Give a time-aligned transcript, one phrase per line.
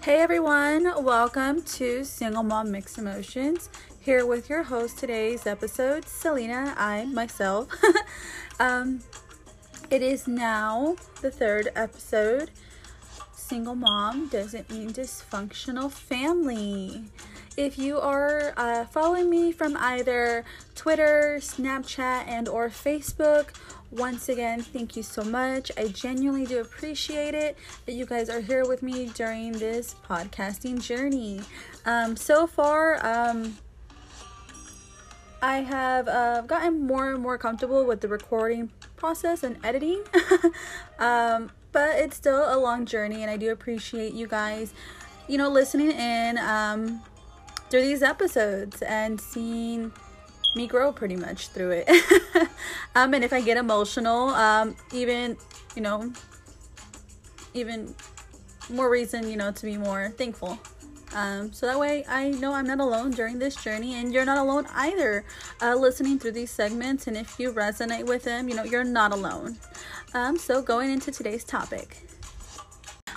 [0.00, 3.68] Hey everyone, welcome to Single Mom Mixed Emotions.
[4.00, 6.72] Here with your host today's episode, Selena.
[6.78, 7.68] I myself.
[8.60, 9.00] um,
[9.90, 12.52] it is now the third episode.
[13.32, 17.04] Single mom doesn't mean dysfunctional family.
[17.58, 20.44] If you are uh, following me from either
[20.76, 23.48] Twitter, Snapchat, and or Facebook,
[23.90, 25.72] once again, thank you so much.
[25.76, 30.80] I genuinely do appreciate it that you guys are here with me during this podcasting
[30.80, 31.40] journey.
[31.84, 33.58] Um, so far, um,
[35.42, 40.04] I have uh, gotten more and more comfortable with the recording process and editing.
[41.00, 44.72] um, but it's still a long journey, and I do appreciate you guys,
[45.26, 47.02] you know, listening in um,
[47.70, 49.92] through these episodes and seeing
[50.54, 51.88] me grow pretty much through it.
[52.94, 55.36] um, and if I get emotional, um, even,
[55.76, 56.12] you know,
[57.54, 57.94] even
[58.70, 60.58] more reason, you know, to be more thankful.
[61.14, 64.36] Um, so that way I know I'm not alone during this journey and you're not
[64.36, 65.24] alone either
[65.62, 67.06] uh, listening through these segments.
[67.06, 69.56] And if you resonate with them, you know, you're not alone.
[70.12, 71.96] Um, so going into today's topic.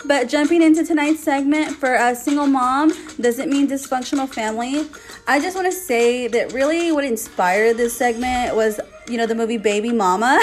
[0.05, 4.87] But jumping into tonight's segment for a single mom doesn't mean dysfunctional family.
[5.27, 9.35] I just want to say that really what inspired this segment was, you know, the
[9.35, 10.39] movie Baby Mama.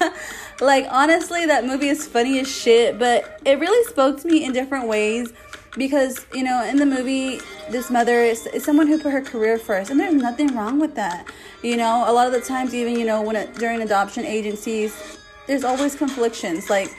[0.60, 4.52] like, honestly, that movie is funny as shit, but it really spoke to me in
[4.52, 5.32] different ways
[5.76, 9.58] because, you know, in the movie, this mother is, is someone who put her career
[9.58, 11.28] first, and there's nothing wrong with that.
[11.62, 15.18] You know, a lot of the times, even, you know, when it, during adoption agencies,
[15.46, 16.70] there's always conflictions.
[16.70, 16.94] Like,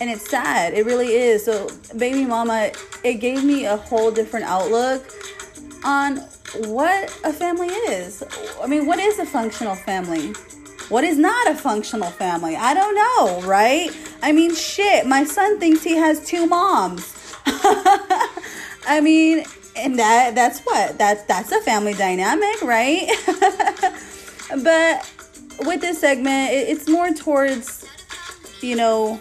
[0.00, 0.74] and it's sad.
[0.74, 1.44] It really is.
[1.44, 2.72] So, baby mama,
[3.04, 5.04] it gave me a whole different outlook
[5.84, 6.16] on
[6.66, 8.22] what a family is.
[8.60, 10.32] I mean, what is a functional family?
[10.88, 12.56] What is not a functional family?
[12.56, 13.90] I don't know, right?
[14.22, 17.34] I mean, shit, my son thinks he has two moms.
[17.46, 19.44] I mean,
[19.76, 20.98] and that that's what?
[20.98, 23.08] That's that's a family dynamic, right?
[24.64, 25.10] but
[25.60, 27.86] with this segment, it, it's more towards
[28.62, 29.18] you know,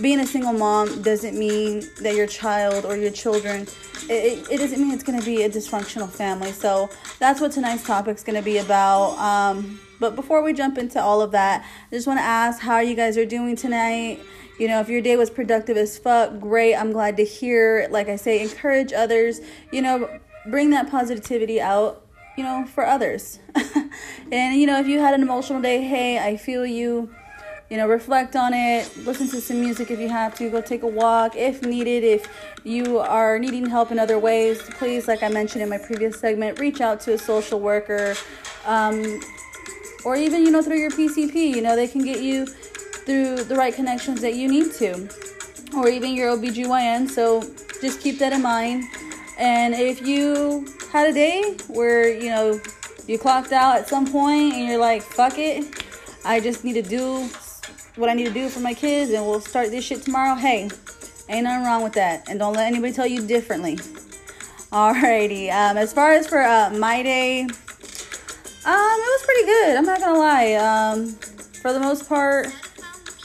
[0.00, 3.66] being a single mom doesn't mean that your child or your children
[4.08, 6.52] it, it doesn't mean it's going to be a dysfunctional family.
[6.52, 6.88] So
[7.18, 9.18] that's what tonight's topic is going to be about.
[9.18, 12.78] Um, but before we jump into all of that i just want to ask how
[12.78, 14.20] you guys are doing tonight.
[14.58, 16.74] You know if your day was productive as fuck great.
[16.74, 19.40] I'm glad to hear like i say encourage others.
[19.72, 23.38] You know bring that positivity out you know for others.
[24.30, 27.10] And you know if you had an emotional day hey i feel you
[27.70, 30.82] you know, reflect on it, listen to some music if you have to, go take
[30.82, 32.02] a walk if needed.
[32.02, 32.26] If
[32.64, 36.58] you are needing help in other ways, please, like I mentioned in my previous segment,
[36.58, 38.14] reach out to a social worker
[38.64, 39.20] um,
[40.04, 41.34] or even, you know, through your PCP.
[41.54, 45.08] You know, they can get you through the right connections that you need to,
[45.76, 47.10] or even your OBGYN.
[47.10, 47.42] So
[47.82, 48.84] just keep that in mind.
[49.38, 52.60] And if you had a day where, you know,
[53.06, 55.84] you clocked out at some point and you're like, fuck it,
[56.24, 57.28] I just need to do
[57.98, 60.70] what I need to do for my kids and we'll start this shit tomorrow, hey,
[61.28, 62.28] ain't nothing wrong with that.
[62.28, 63.76] And don't let anybody tell you differently.
[64.70, 65.50] Alrighty.
[65.50, 69.76] Um, as far as for uh, my day, um, it was pretty good.
[69.76, 70.54] I'm not gonna lie.
[70.54, 71.08] Um,
[71.62, 72.48] for the most part,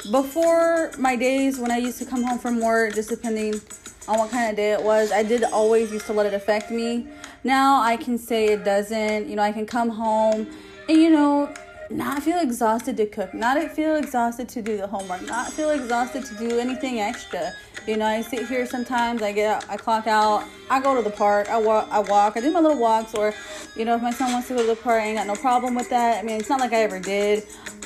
[0.10, 3.62] before my days when I used to come home from work, just depending
[4.08, 6.72] on what kind of day it was, I did always used to let it affect
[6.72, 7.08] me.
[7.44, 9.28] Now I can say it doesn't.
[9.30, 10.48] You know, I can come home
[10.90, 11.54] and you know
[11.90, 16.26] not feel exhausted to cook, not feel exhausted to do the homework, not feel exhausted
[16.26, 17.54] to do anything extra.
[17.86, 21.02] You know, I sit here sometimes, I get out, I clock out, I go to
[21.02, 23.34] the park, I walk, I walk, I do my little walks, or,
[23.76, 25.36] you know, if my son wants to go to the park, I ain't got no
[25.36, 26.20] problem with that.
[26.20, 27.44] I mean, it's not like I ever did,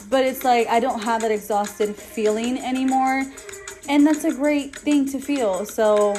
[0.09, 3.23] but it's like I don't have that exhausted feeling anymore,
[3.89, 5.65] and that's a great thing to feel.
[5.65, 6.15] So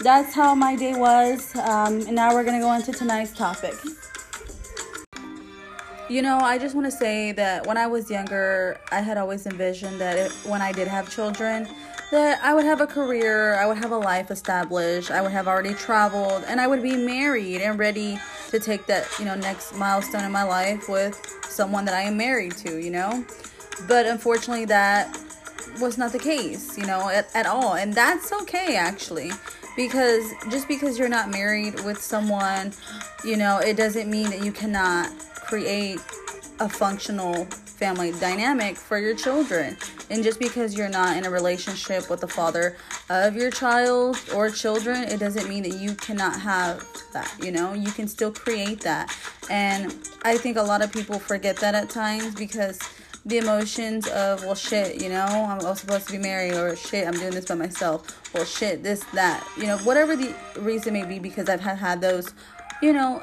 [0.00, 3.74] that's how my day was, um, and now we're gonna go into tonight's topic.
[6.10, 9.46] You know, I just want to say that when I was younger, I had always
[9.46, 11.68] envisioned that when I did have children,
[12.10, 15.46] that I would have a career, I would have a life established, I would have
[15.46, 18.18] already traveled, and I would be married and ready
[18.48, 21.14] to take that, you know, next milestone in my life with
[21.48, 23.24] someone that I am married to, you know?
[23.86, 25.16] But unfortunately, that
[25.80, 27.74] was not the case, you know, at, at all.
[27.74, 29.30] And that's okay, actually
[29.76, 32.72] because just because you're not married with someone,
[33.24, 35.12] you know, it doesn't mean that you cannot
[35.50, 35.98] create
[36.60, 39.76] a functional family dynamic for your children.
[40.10, 42.76] And just because you're not in a relationship with the father
[43.08, 47.34] of your child or children, it doesn't mean that you cannot have that.
[47.42, 49.12] You know, you can still create that.
[49.50, 49.92] And
[50.22, 52.78] I think a lot of people forget that at times because
[53.26, 57.12] the emotions of well shit you know i'm supposed to be married or shit i'm
[57.12, 61.18] doing this by myself well shit this that you know whatever the reason may be
[61.18, 62.32] because i've had had those
[62.80, 63.22] you know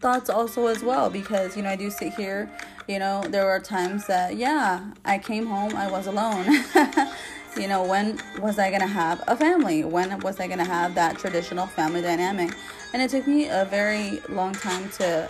[0.00, 2.50] thoughts also as well because you know i do sit here
[2.88, 6.46] you know there were times that yeah i came home i was alone.
[7.56, 9.82] You know when was i gonna have a family?
[9.84, 12.54] When was i gonna have that traditional family dynamic?
[12.92, 15.28] And it took me a very long time to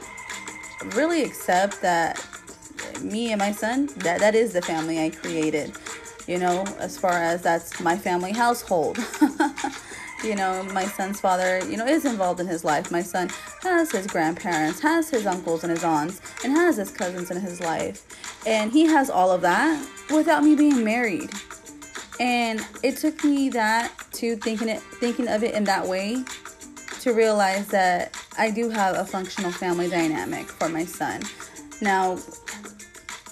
[0.94, 2.24] really accept that
[3.00, 5.72] me and my son that that is the family i created
[6.26, 8.98] you know as far as that's my family household.
[10.22, 12.90] You know, my son's father, you know, is involved in his life.
[12.90, 13.30] My son
[13.62, 17.60] has his grandparents, has his uncles and his aunts, and has his cousins in his
[17.60, 18.06] life.
[18.46, 21.30] And he has all of that without me being married.
[22.18, 26.22] And it took me that to thinking it thinking of it in that way
[27.00, 31.22] to realize that I do have a functional family dynamic for my son.
[31.80, 32.16] Now,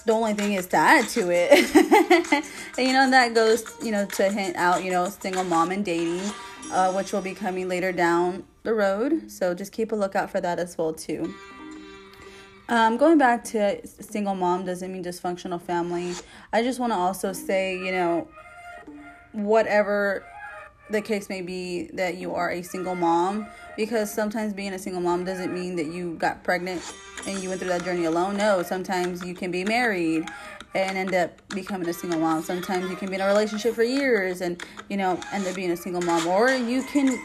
[0.05, 1.75] the only thing is to add to it.
[1.75, 2.43] and
[2.87, 6.21] you know, that goes, you know, to hint out, you know, single mom and dating
[6.71, 9.31] uh, which will be coming later down the road.
[9.31, 11.33] So just keep a lookout for that as well too.
[12.67, 16.13] Um, going back to single mom doesn't mean dysfunctional family.
[16.53, 18.27] I just want to also say, you know,
[19.31, 20.23] whatever
[20.91, 25.01] the case may be that you are a single mom, because sometimes being a single
[25.01, 26.81] mom doesn't mean that you got pregnant
[27.27, 28.37] and you went through that journey alone.
[28.37, 30.27] No, sometimes you can be married
[30.75, 32.43] and end up becoming a single mom.
[32.43, 35.71] Sometimes you can be in a relationship for years and, you know, end up being
[35.71, 36.27] a single mom.
[36.27, 37.17] Or you can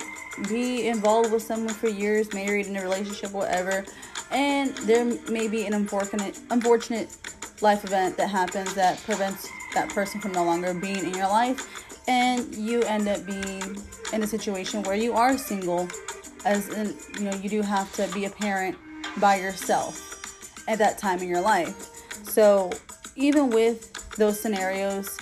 [0.48, 3.84] be involved with someone for years, married in a relationship, whatever,
[4.30, 7.16] and there may be an unfortunate, unfortunate
[7.60, 11.84] life event that happens that prevents that person from no longer being in your life,
[12.08, 13.76] and you end up being
[14.12, 15.88] in a situation where you are single,
[16.44, 18.76] as in, you know, you do have to be a parent
[19.18, 21.90] by yourself at that time in your life.
[22.24, 22.70] So
[23.16, 25.16] even with those scenarios,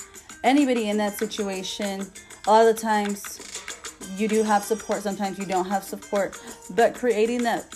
[0.45, 2.07] anybody in that situation,
[2.47, 3.39] a lot of the times
[4.17, 6.39] you do have support, sometimes you don't have support,
[6.71, 7.73] but creating that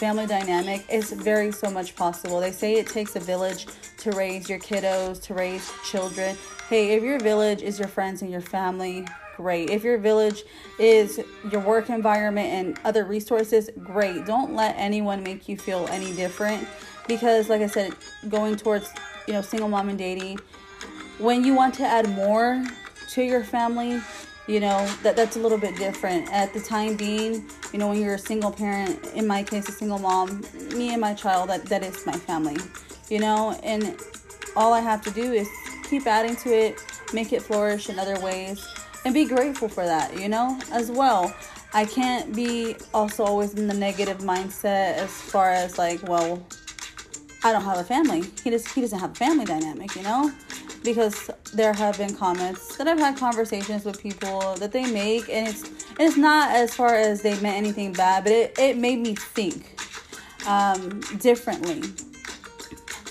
[0.00, 2.40] family dynamic is very so much possible.
[2.40, 3.66] They say it takes a village
[3.98, 6.36] to raise your kiddos, to raise children.
[6.68, 9.06] Hey, if your village is your friends and your family,
[9.40, 9.70] great.
[9.70, 10.44] If your village
[10.78, 11.20] is
[11.50, 14.26] your work environment and other resources, great.
[14.26, 16.68] Don't let anyone make you feel any different
[17.08, 17.94] because like I said,
[18.28, 18.90] going towards
[19.26, 20.38] you know, single mom and dating,
[21.18, 22.64] when you want to add more
[23.10, 24.00] to your family,
[24.46, 26.30] you know, that that's a little bit different.
[26.32, 29.72] At the time being, you know, when you're a single parent, in my case, a
[29.72, 30.44] single mom,
[30.74, 32.56] me and my child, that, that is my family,
[33.08, 33.96] you know, and
[34.56, 35.48] all I have to do is
[35.88, 38.66] keep adding to it, make it flourish in other ways,
[39.04, 41.34] and be grateful for that, you know, as well.
[41.72, 46.44] I can't be also always in the negative mindset as far as like, well,
[47.42, 48.24] I don't have a family.
[48.42, 50.32] He just he doesn't have a family dynamic, you know?
[50.82, 55.46] Because there have been comments that I've had conversations with people that they make and
[55.46, 59.14] it's it's not as far as they meant anything bad, but it, it made me
[59.14, 59.78] think
[60.46, 61.82] um, differently.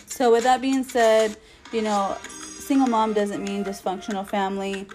[0.07, 1.37] So with that being said,
[1.71, 2.17] you know,
[2.69, 4.85] single mom doesn't mean dysfunctional family.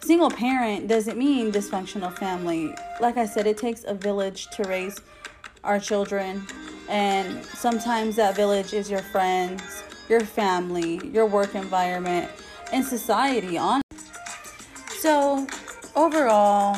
[0.00, 2.74] Single parent doesn't mean dysfunctional family.
[2.98, 4.98] Like I said, it takes a village to raise
[5.64, 6.46] our children
[6.88, 12.30] and sometimes that village is your friends, your family, your work environment,
[12.72, 13.82] and society on.
[14.96, 15.46] So,
[15.94, 16.74] overall,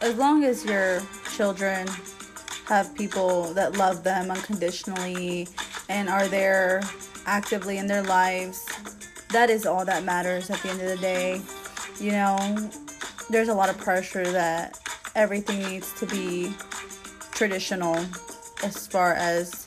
[0.00, 1.00] as long as your
[1.36, 1.86] children
[2.66, 5.46] have people that love them unconditionally
[5.88, 6.82] and are there
[7.24, 8.66] actively in their lives,
[9.32, 11.40] that is all that matters at the end of the day.
[12.00, 12.70] You know,
[13.28, 14.78] there's a lot of pressure that
[15.14, 16.52] everything needs to be
[17.32, 17.96] traditional
[18.62, 19.66] as far as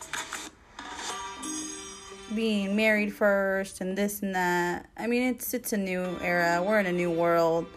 [2.35, 4.89] being married first and this and that.
[4.97, 6.63] I mean, it's it's a new era.
[6.65, 7.67] We're in a new world.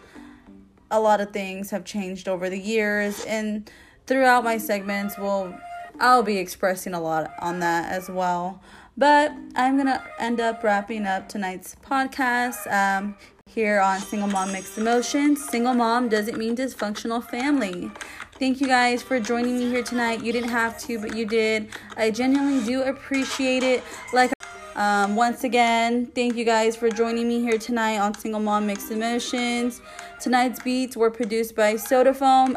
[0.89, 3.69] A lot of things have changed over the years and
[4.05, 5.53] throughout my segments will
[5.99, 8.61] I'll be expressing a lot on that as well.
[8.97, 13.15] But I'm going to end up wrapping up tonight's podcast um,
[13.47, 15.47] here on Single Mom Mixed Emotions.
[15.47, 17.91] Single mom doesn't mean dysfunctional family.
[18.39, 20.23] Thank you guys for joining me here tonight.
[20.23, 21.69] You didn't have to, but you did.
[21.95, 23.83] I genuinely do appreciate it.
[24.13, 24.31] Like,
[24.75, 28.91] um, once again, thank you guys for joining me here tonight on Single Mom Mixed
[28.91, 29.81] Emotions.
[30.19, 32.55] Tonight's beats were produced by Soda Foam.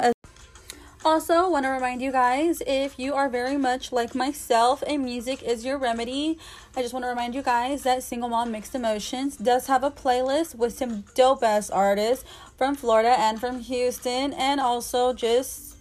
[1.02, 5.42] Also, want to remind you guys if you are very much like myself and music
[5.42, 6.38] is your remedy,
[6.76, 9.90] I just want to remind you guys that Single Mom Mixed Emotions does have a
[9.90, 12.26] playlist with some dope ass artists
[12.58, 15.74] from Florida and from Houston, and also just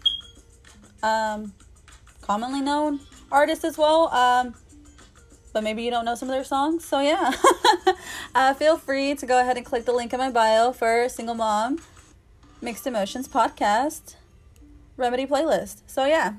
[1.03, 1.53] um,
[2.21, 4.07] commonly known artists as well.
[4.13, 4.55] Um,
[5.51, 6.85] but maybe you don't know some of their songs.
[6.85, 7.33] So yeah,
[8.35, 11.35] uh, feel free to go ahead and click the link in my bio for Single
[11.35, 11.79] Mom
[12.61, 14.15] Mixed Emotions podcast
[14.99, 15.81] remedy playlist.
[15.87, 16.33] So yeah,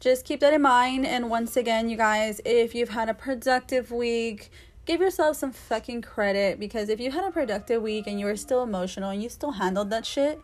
[0.00, 1.06] just keep that in mind.
[1.06, 4.50] And once again, you guys, if you've had a productive week,
[4.86, 8.36] give yourself some fucking credit because if you had a productive week and you were
[8.36, 10.40] still emotional and you still handled that shit,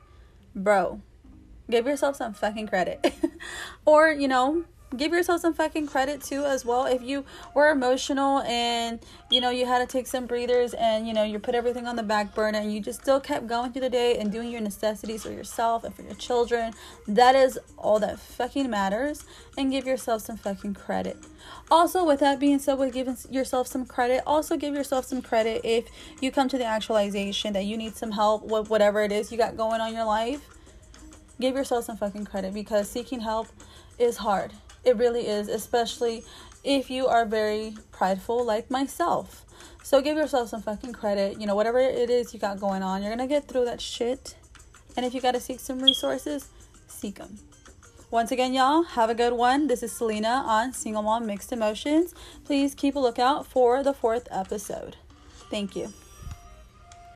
[0.55, 1.01] bro,
[1.71, 3.15] give yourself some fucking credit.
[3.85, 4.65] or, you know,
[4.97, 6.87] give yourself some fucking credit too as well.
[6.87, 8.99] If you were emotional and
[9.31, 11.97] you know you had to take some breathers and you know you put everything on
[11.97, 14.61] the back burner and you just still kept going through the day and doing your
[14.61, 16.73] necessities for yourself and for your children
[17.07, 19.25] that is all that fucking matters.
[19.57, 21.19] And give yourself some fucking credit.
[21.71, 25.61] Also with that being said with giving yourself some credit also give yourself some credit
[25.65, 25.87] if
[26.21, 29.39] you come to the actualization that you need some help with whatever it is you
[29.39, 30.49] got going on in your life.
[31.41, 33.49] Give yourself some fucking credit because seeking help
[33.99, 34.53] is hard
[34.85, 36.25] it really is, especially
[36.65, 39.45] if you are very prideful like myself.
[39.83, 41.41] So give yourself some fucking credit.
[41.41, 44.37] You know, whatever it is you got going on, you're to get through that shit.
[44.97, 46.49] And if you got to seek some resources,
[46.87, 47.39] seek them.
[48.11, 49.69] Once again, y'all, have a good one.
[49.69, 52.13] This is Selena on Single Mom Mixed Emotions.
[52.45, 54.97] Please keep a lookout for the fourth episode.
[55.49, 55.93] Thank you.